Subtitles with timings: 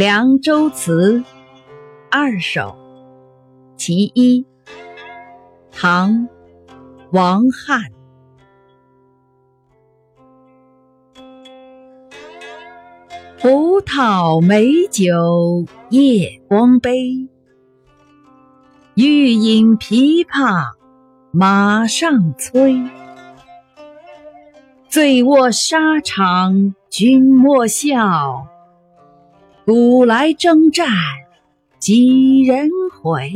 [0.00, 1.18] 凉州词》
[2.10, 2.74] 二首
[3.76, 4.46] 其一，
[5.70, 6.12] 唐·
[7.12, 7.82] 王翰。
[13.38, 17.28] 葡萄美酒夜光杯，
[18.94, 20.70] 欲饮琵琶
[21.30, 22.82] 马上催。
[24.88, 28.46] 醉卧沙场君莫笑。
[29.64, 30.86] 古来征战
[31.78, 32.68] 几人
[33.02, 33.30] 回？